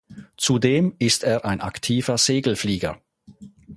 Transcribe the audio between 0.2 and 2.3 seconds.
Zudem ist er ein aktiver